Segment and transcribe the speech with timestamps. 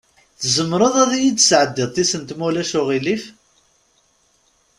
[0.41, 3.23] Tzemreḍ ad yid-tesɛeddiḍ tisent, ma ulac aɣilif?